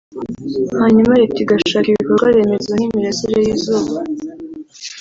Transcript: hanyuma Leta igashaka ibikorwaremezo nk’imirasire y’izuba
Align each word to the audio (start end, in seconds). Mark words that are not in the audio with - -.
hanyuma 0.79 1.17
Leta 1.21 1.37
igashaka 1.43 1.87
ibikorwaremezo 1.89 2.69
nk’imirasire 2.77 3.37
y’izuba 3.45 3.95